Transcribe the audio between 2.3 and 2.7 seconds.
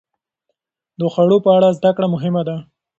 ده.